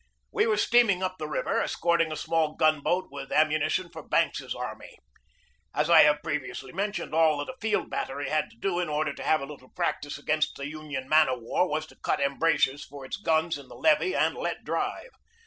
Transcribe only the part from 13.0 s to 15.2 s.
its guns in the levee and let drive.